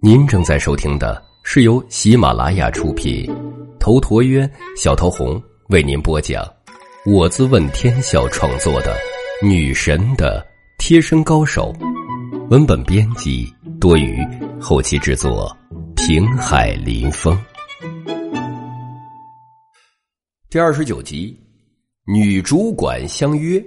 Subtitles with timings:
[0.00, 3.28] 您正在收听的是由喜马拉雅出品，
[3.80, 6.48] 头陀渊、小桃红为您播讲，
[7.04, 8.94] 我自问天笑创作的
[9.44, 10.46] 《女神的
[10.78, 11.74] 贴身高手》，
[12.50, 14.24] 文本编辑多余，
[14.60, 15.50] 后期制作
[15.96, 17.36] 平海林风。
[20.48, 21.36] 第二十九集，
[22.06, 23.60] 女主管相约。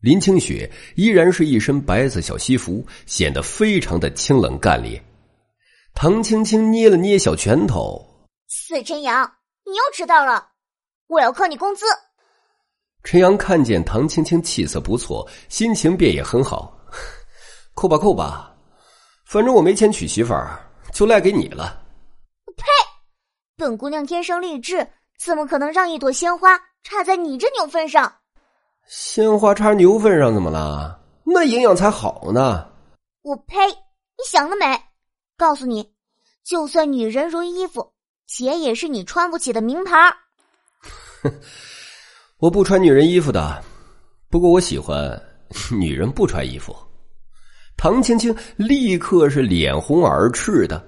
[0.00, 5.02] 林清雪依然是一身白色小西服，显得非常的清冷干练。
[5.92, 8.02] 唐青青捏了捏小拳头
[8.48, 9.30] ：“死陈阳，
[9.66, 10.48] 你又迟到了，
[11.06, 11.84] 我要扣你工资。”
[13.04, 16.74] 陈阳看见唐青青气色不错，心情便也很好，
[17.74, 18.56] 扣吧扣吧，
[19.26, 20.58] 反正我没钱娶媳妇儿，
[20.94, 21.82] 就赖给你了。
[22.56, 22.64] 呸！
[23.56, 24.86] 本姑娘天生丽质，
[25.18, 28.19] 怎么可能让一朵鲜花插在你这牛粪上？
[28.88, 31.00] 鲜花插牛粪上怎么了？
[31.24, 32.66] 那营养才好呢！
[33.22, 33.56] 我呸！
[33.68, 34.66] 你想得美！
[35.36, 35.92] 告诉你，
[36.44, 37.92] 就算女人如衣服，
[38.26, 39.94] 鞋也是你穿不起的名牌。
[41.22, 41.32] 哼，
[42.38, 43.62] 我不穿女人衣服的，
[44.28, 45.20] 不过我喜欢
[45.70, 46.76] 女人不穿衣服。
[47.76, 50.84] 唐青青立刻是脸红耳赤的。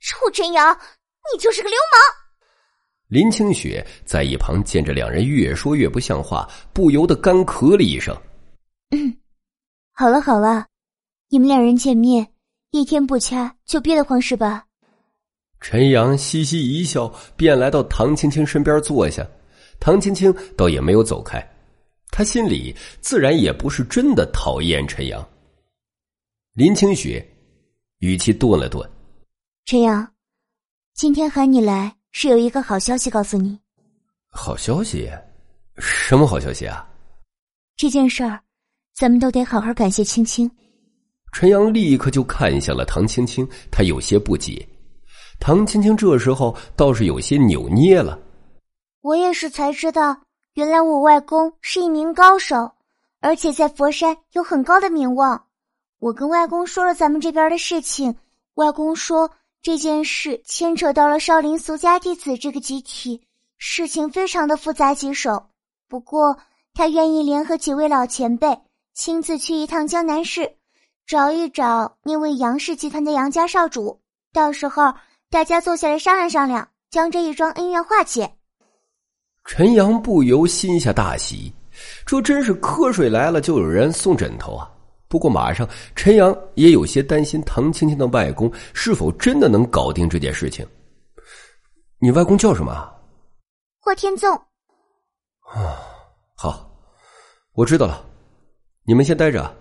[0.00, 0.78] 臭陈阳，
[1.32, 2.23] 你就是个流氓！
[3.08, 8.16] 林清雪在一旁见着两人越说越不像话，不由得干咳了一声
[8.90, 9.16] ：“嗯，
[9.92, 10.66] 好了好了，
[11.28, 12.26] 你们两人见面
[12.70, 14.64] 一天不掐就憋得慌是吧？”
[15.60, 19.26] 陈阳嘻嘻一笑，便来到唐青青身边坐下。
[19.80, 21.46] 唐青青倒也没有走开，
[22.10, 25.26] 他心里自然也不是真的讨厌陈阳。
[26.54, 27.26] 林清雪
[27.98, 28.88] 语气顿了顿
[29.66, 30.14] ：“陈阳，
[30.94, 33.58] 今天喊你来。”是有一个好消息告诉你，
[34.30, 35.10] 好消息？
[35.78, 36.88] 什么好消息啊？
[37.76, 38.40] 这件事儿，
[38.94, 40.48] 咱们都得好好感谢青青。
[41.32, 44.64] 陈阳立刻就看向了唐青青，他有些不解。
[45.40, 48.16] 唐青青这时候倒是有些扭捏了。
[49.00, 50.16] 我也是才知道，
[50.54, 52.70] 原来我外公是一名高手，
[53.18, 55.44] 而且在佛山有很高的名望。
[55.98, 58.14] 我跟外公说了咱们这边的事情，
[58.54, 59.28] 外公说。
[59.64, 63.22] 这件事牵扯到了少林俗家弟子这个集体，
[63.56, 65.46] 事情非常的复杂棘手。
[65.88, 66.36] 不过
[66.74, 68.60] 他愿意联合几位老前辈，
[68.92, 70.56] 亲自去一趟江南市，
[71.06, 73.98] 找一找那位杨氏集团的杨家少主。
[74.34, 74.92] 到时候
[75.30, 78.30] 大家坐下来商量商量，将这一桩恩怨化解。
[79.46, 81.50] 陈阳不由心下大喜，
[82.04, 84.70] 这真是瞌睡来了就有人送枕头啊！
[85.14, 85.64] 不过，马上
[85.94, 90.66] 陈阳也有些担心唐青青的外公是否真的能搞定这件事情。
[92.00, 92.92] 你外公叫什么？
[93.78, 94.34] 霍天纵。
[94.34, 95.78] 啊，
[96.34, 96.68] 好，
[97.52, 98.04] 我知道了。
[98.82, 99.56] 你们先待着，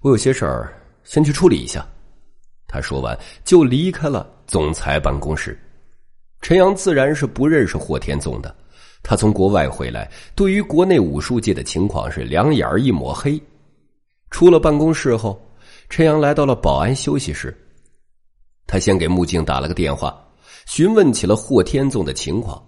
[0.00, 0.74] 我有些事儿
[1.04, 1.86] 先去处理一下。
[2.66, 5.56] 他说完就离开了总裁办公室。
[6.40, 8.52] 陈阳自然是不认识霍天纵的，
[9.04, 13.40] 他从国外回来，对于国内武术界的情况是两眼一抹黑。
[14.30, 15.40] 出了办公室后，
[15.88, 17.56] 陈阳来到了保安休息室。
[18.66, 20.16] 他先给木镜打了个电话，
[20.66, 22.64] 询问起了霍天纵的情况。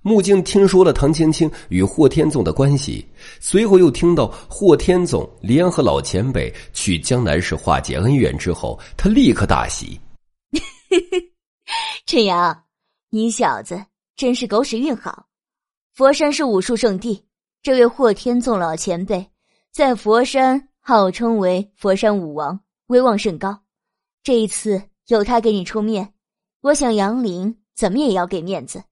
[0.00, 3.06] 木镜听说了唐青青与霍天纵的关系，
[3.40, 9.98] 随后又听到霍天纵联合老前辈去江南市化解恩怨之后，他立刻大喜。
[12.06, 12.64] 陈阳，
[13.10, 13.82] 你小子
[14.14, 15.26] 真是狗屎运好！
[15.94, 17.24] 佛山是武术圣地，
[17.62, 19.26] 这位霍天纵老前辈
[19.72, 20.68] 在佛山。
[20.86, 23.58] 号称为佛山武王，威望甚高。
[24.22, 26.12] 这一次有他给你出面，
[26.60, 28.84] 我想杨林怎么也要给面子。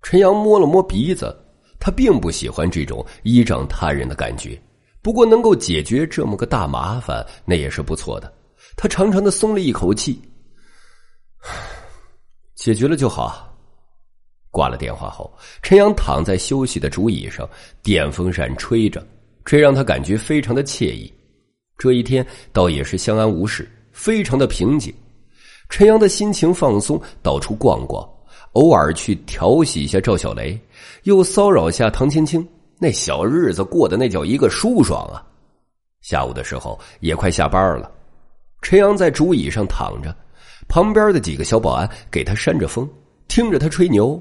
[0.00, 1.36] 陈阳摸了摸鼻子，
[1.78, 4.58] 他并不喜欢这种依仗他人的感觉。
[5.02, 8.32] 不过能够解决这么个大麻烦，那也是不错的。
[8.74, 10.18] 他长长的松了一口气，
[12.54, 13.54] 解决了就好。
[14.50, 17.46] 挂了电话后，陈阳躺在休息的竹椅上，
[17.82, 19.06] 电风扇吹着。
[19.44, 21.12] 这让他感觉非常的惬意，
[21.76, 24.92] 这一天倒也是相安无事，非常的平静。
[25.68, 28.08] 陈阳的心情放松，到处逛逛，
[28.52, 30.58] 偶尔去调戏一下赵小雷，
[31.02, 32.46] 又骚扰下唐青青，
[32.78, 35.24] 那小日子过得那叫一个舒爽啊！
[36.00, 37.90] 下午的时候也快下班了，
[38.62, 40.14] 陈阳在竹椅上躺着，
[40.68, 42.88] 旁边的几个小保安给他扇着风，
[43.28, 44.20] 听着他吹牛。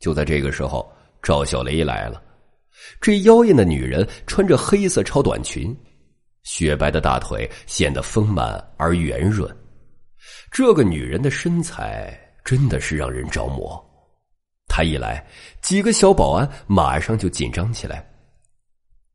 [0.00, 0.90] 就在这个时候，
[1.22, 2.20] 赵小雷来了。
[3.00, 5.76] 这妖艳的女人穿着黑色超短裙，
[6.42, 9.48] 雪白的大腿显得丰满而圆润。
[10.50, 13.82] 这个女人的身材真的是让人着魔。
[14.66, 15.26] 她一来，
[15.60, 18.06] 几个小保安马上就紧张起来，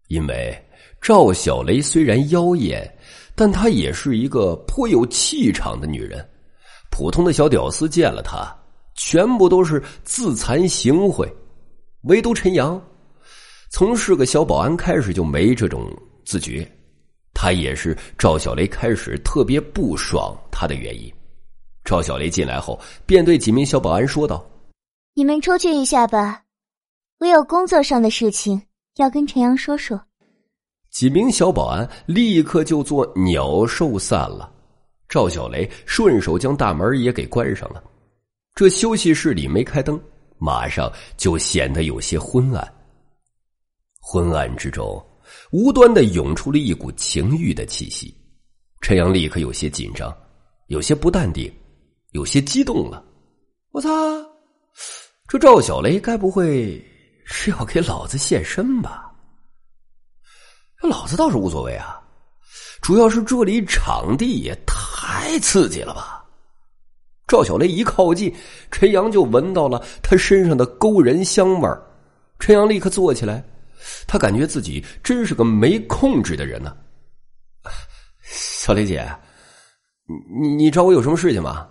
[0.07, 0.55] 因为
[1.01, 2.97] 赵小雷虽然妖艳，
[3.35, 6.23] 但她也是一个颇有气场的女人。
[6.89, 8.55] 普通的小屌丝见了她，
[8.95, 11.27] 全部都是自惭形秽。
[12.03, 12.81] 唯独陈阳，
[13.69, 15.89] 从是个小保安开始就没这种
[16.25, 16.69] 自觉。
[17.33, 21.13] 他也是赵小雷开始特别不爽他的原因。
[21.83, 24.43] 赵小雷进来后，便对几名小保安说道
[25.13, 26.41] ：“你们出去一下吧，
[27.19, 28.61] 我有工作上的事情
[28.95, 30.01] 要跟陈阳说说。”
[30.89, 34.51] 几名小保安立刻就做鸟兽散了。
[35.07, 37.83] 赵小雷顺手将大门也给关上了。
[38.55, 40.01] 这休息室里没开灯，
[40.39, 42.73] 马上就显得有些昏暗。
[44.09, 45.05] 昏暗之中。
[45.51, 48.15] 无端的涌出了一股情欲的气息，
[48.79, 50.15] 陈阳立刻有些紧张，
[50.67, 51.53] 有些不淡定，
[52.11, 53.03] 有些激动了。
[53.71, 53.89] 我操！
[55.27, 56.81] 这赵小雷该不会
[57.25, 59.11] 是要给老子献身吧？
[60.81, 62.01] 老子倒是无所谓啊，
[62.81, 66.23] 主要是这里场地也太刺激了吧！
[67.27, 68.33] 赵小雷一靠近，
[68.71, 71.83] 陈阳就闻到了他身上的勾人香味儿。
[72.39, 73.43] 陈阳立刻坐起来。
[74.07, 76.75] 他感觉自己真是个没控制的人呢。
[78.23, 79.07] 小雷姐，
[80.41, 81.67] 你你找我有什么事情吗？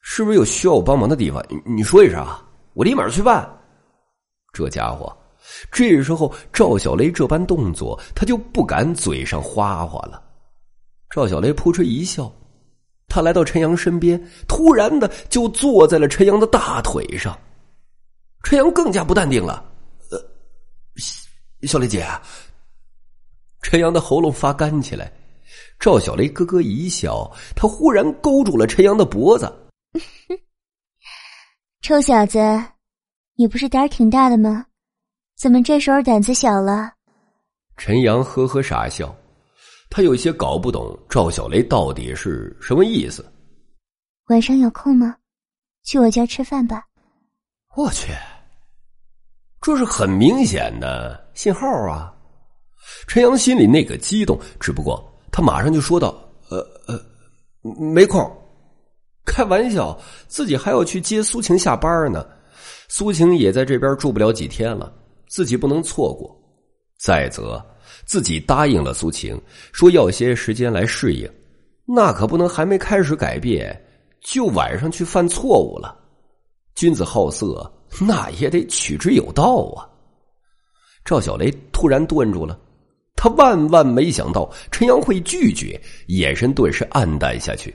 [0.00, 1.44] 是不是有需要我帮忙的地方？
[1.64, 2.42] 你说一声啊，
[2.74, 3.48] 我立马去办。
[4.52, 5.16] 这家伙，
[5.72, 10.22] 这时候赵小雷这般动作，他就不敢嘴上花花了。
[11.10, 12.32] 赵小雷扑哧一笑，
[13.08, 17.36] 他来到陈阳身边，突然的就坐在了陈阳的大腿上。
[18.42, 19.64] 陈阳更加不淡定了。
[21.62, 22.06] 小雷姐，
[23.62, 25.10] 陈阳的喉咙发干起来。
[25.78, 29.52] 赵小雷咯咯一笑，他忽然勾住了陈阳的脖子。
[31.82, 32.38] 臭小子，
[33.34, 34.66] 你不是胆儿挺大的吗？
[35.36, 36.92] 怎么这时候胆子小了？
[37.76, 39.14] 陈阳呵呵傻笑，
[39.90, 43.24] 他有些搞不懂赵小雷到底是什么意思。
[44.28, 45.16] 晚上有空吗？
[45.84, 46.84] 去我家吃饭吧。
[47.76, 48.12] 我去。
[49.66, 52.14] 这是很明显的信号啊！
[53.08, 56.16] 陈阳心里那个激动，只不过他马上就说道
[56.50, 56.96] ：“呃呃，
[57.74, 58.24] 没空，
[59.24, 59.98] 开玩笑，
[60.28, 62.24] 自己还要去接苏晴下班呢。
[62.86, 64.92] 苏晴也在这边住不了几天了，
[65.26, 66.32] 自己不能错过。
[66.96, 67.60] 再则，
[68.04, 69.36] 自己答应了苏晴，
[69.72, 71.28] 说要些时间来适应，
[71.84, 73.76] 那可不能还没开始改变，
[74.20, 75.98] 就晚上去犯错误了。
[76.76, 77.68] 君子好色。”
[78.00, 79.88] 那也得取之有道啊！
[81.04, 82.58] 赵小雷突然顿住了，
[83.14, 87.74] 他万万没想到陈阳会拒绝，眼神顿时暗淡下去。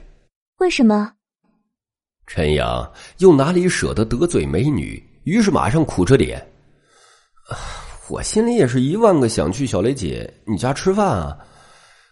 [0.58, 1.12] 为什么？
[2.26, 5.02] 陈阳又哪里舍得得罪美女？
[5.24, 6.46] 于是马上苦着脸
[8.08, 11.38] ：“我心里也是一万个想去小雷姐你家吃饭啊，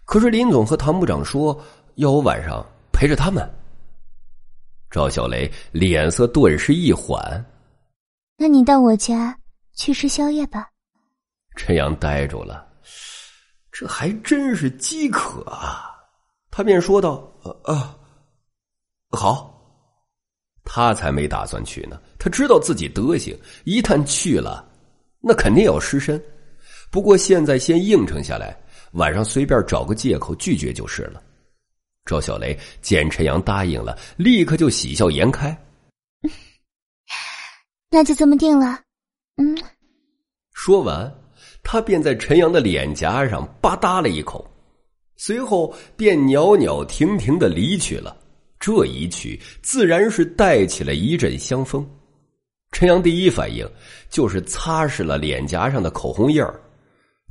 [0.05, 1.59] 可是林总和唐部长说
[1.97, 3.49] 要我晚上陪着他们。”
[4.91, 7.45] 赵小雷脸色顿时一缓。
[8.43, 9.39] 那你到我家
[9.75, 10.67] 去吃宵夜吧。
[11.57, 12.67] 陈阳呆住了，
[13.71, 15.91] 这还真是饥渴啊！
[16.51, 17.31] 他便说道
[17.65, 17.95] ：“啊，
[19.11, 19.55] 好。”
[20.65, 22.01] 他才没打算去呢。
[22.19, 24.67] 他知道自己德行，一旦去了，
[25.21, 26.19] 那肯定要失身。
[26.91, 28.59] 不过现在先应承下来，
[28.93, 31.23] 晚上随便找个借口拒绝就是了。
[32.07, 35.55] 赵小雷见陈阳答应了，立刻就喜笑颜开。
[37.91, 38.81] 那就这么定了，
[39.37, 39.59] 嗯。
[40.53, 41.13] 说完，
[41.63, 44.49] 他便在陈阳的脸颊上吧嗒了一口，
[45.17, 48.17] 随后便袅袅婷婷的离去了。
[48.61, 51.85] 这一去，自然是带起了一阵香风。
[52.73, 53.69] 陈阳第一反应
[54.09, 56.61] 就是擦拭了脸颊上的口红印儿，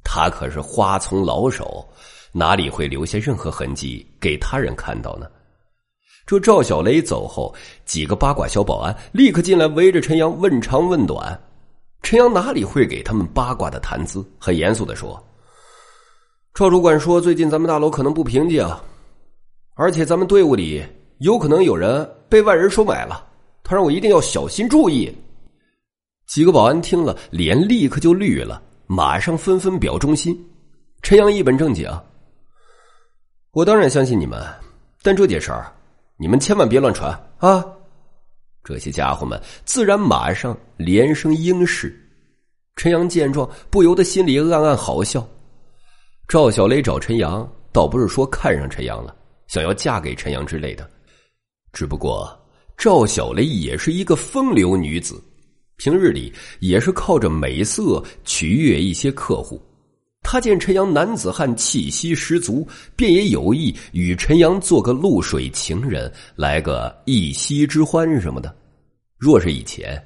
[0.04, 1.88] 他可是花丛老手，
[2.34, 5.30] 哪里会留下任何痕迹给他人看到呢？
[6.30, 7.52] 这赵小雷走后，
[7.86, 11.42] 几个八卦小保安立刻进来，围着陈阳问长问短。
[12.04, 14.24] 陈阳哪里会给他们八卦的谈资？
[14.38, 15.20] 很严肃的说
[16.54, 18.64] ：“赵主管说，最近咱们大楼可能不平静，
[19.74, 20.86] 而且咱们队伍里
[21.18, 23.26] 有可能有人被外人收买了。
[23.64, 25.12] 他让我一定要小心注意。”
[26.30, 30.40] 几个保安听了，脸立刻就绿了，马上纷纷表忠心。
[31.02, 31.90] 陈阳一本正经
[33.50, 34.40] ：“我当然相信你们，
[35.02, 35.74] 但这件事儿……”
[36.22, 37.66] 你们千万别乱传啊！
[38.62, 41.98] 这些家伙们自然马上连声应是。
[42.76, 45.26] 陈阳见状，不由得心里暗暗好笑。
[46.28, 49.16] 赵小雷找陈阳，倒不是说看上陈阳了，
[49.48, 50.90] 想要嫁给陈阳之类的。
[51.72, 52.30] 只不过
[52.78, 55.24] 赵小雷也是一个风流女子，
[55.78, 59.62] 平日里也是靠着美色取悦一些客户。
[60.22, 68.56] 他见陈阳男子汉气息十足，便也有意与陈阳做个露水情人，来个一夕之欢什么的。
[69.18, 70.02] 若是以前，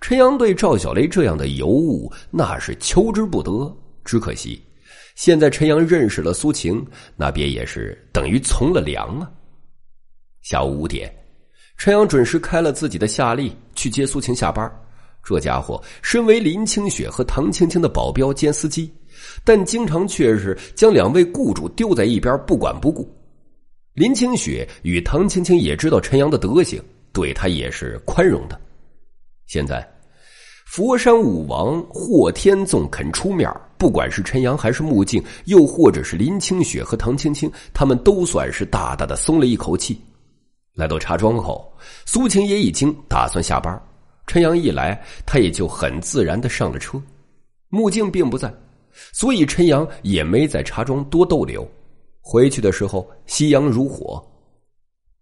[0.00, 3.76] 陈阳对赵小雷这样的尤物那是求之不得。
[4.04, 4.62] 只可惜，
[5.16, 6.86] 现在陈阳认识了苏晴，
[7.16, 9.28] 那便也是等于从了良啊。
[10.42, 11.12] 下午五点，
[11.76, 14.70] 陈阳准时开了自己的夏利去接苏晴下班。
[15.24, 18.94] 这家伙身为林清雪和唐青青的保镖兼司机。
[19.44, 23.08] 但经常却是将两位雇主丢在一边不管不顾。
[23.94, 26.82] 林清雪与唐青青也知道陈阳的德行，
[27.12, 28.60] 对他也是宽容的。
[29.46, 29.88] 现在，
[30.66, 39.98] 佛山武王霍天纵肯出面，不管是陈阳还是穆静，又或者是林清雪和唐青青，他们都算是大大的松了一口气。
[40.74, 41.72] 来到茶庄后，
[42.04, 43.80] 苏晴也已经打算下班。
[44.26, 47.00] 陈阳一来，他也就很自然的上了车。
[47.70, 48.52] 穆静并不在。
[49.12, 51.66] 所以陈阳也没在茶庄多逗留。
[52.20, 54.20] 回去的时候，夕阳如火，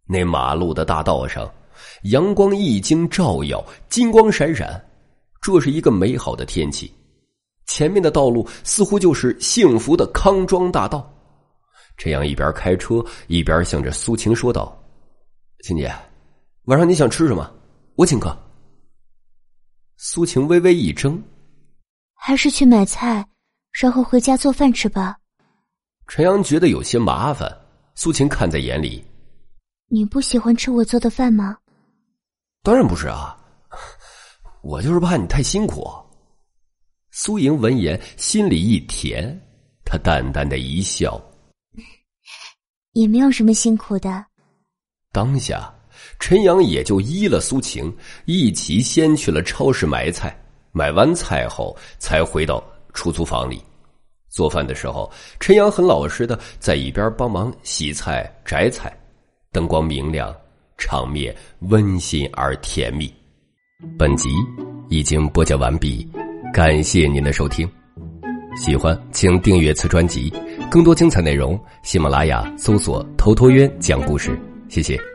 [0.06, 1.52] 那马路的大道上，
[2.04, 4.82] 阳光一经照耀，金光闪闪。
[5.42, 6.90] 这是一个美好的天气。
[7.66, 11.10] 前面的道路似乎就是幸福的康庄大道。
[11.98, 14.74] 陈阳一边开车一边向着苏晴说道
[15.64, 15.94] ：“青姐，
[16.64, 17.50] 晚上你想吃什么？
[17.96, 18.34] 我请客。”
[19.98, 21.22] 苏晴微微一怔
[22.16, 23.26] ：“还是去买菜。”
[23.74, 25.16] 然后回家做饭吃吧。
[26.06, 27.50] 陈阳觉得有些麻烦，
[27.94, 29.04] 苏晴看在眼里。
[29.88, 31.56] 你不喜欢吃我做的饭吗？
[32.62, 33.36] 当然不是啊，
[34.62, 35.86] 我就是怕你太辛苦。
[37.10, 39.38] 苏莹闻言心里一甜，
[39.84, 41.20] 她淡淡的一笑，
[42.92, 44.24] 也没有什么辛苦的。
[45.12, 45.72] 当下，
[46.18, 50.36] 陈阳也就依了苏晴，一起先去了超市买菜。
[50.72, 52.62] 买完菜后，才回到。
[52.94, 53.62] 出租房里
[54.30, 58.90] 做饭的时候，陈阳很老实的在一边帮忙洗菜、摘菜，
[59.52, 60.34] 灯光明亮，
[60.78, 61.34] 场面
[61.68, 63.12] 温馨而甜蜜。
[63.98, 64.30] 本集
[64.88, 66.08] 已经播讲完毕，
[66.52, 67.68] 感谢您的收听。
[68.56, 70.32] 喜欢请订阅此专辑，
[70.70, 74.38] 更多精彩内容，喜马拉雅搜索“头陀渊讲故事”。
[74.70, 75.13] 谢谢。